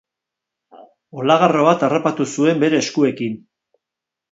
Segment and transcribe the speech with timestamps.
[1.23, 3.39] Olagarro bat harrapatu zuen bere eskuekin.